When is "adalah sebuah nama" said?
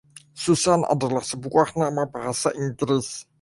0.93-2.01